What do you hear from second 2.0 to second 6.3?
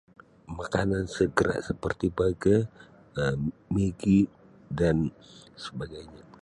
""burger"" Um migi dan sebagainya."